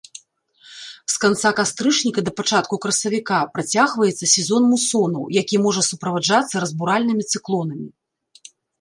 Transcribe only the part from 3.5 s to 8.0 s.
працягваецца сезон мусонаў, які можа суправаджацца разбуральнымі цыклонамі.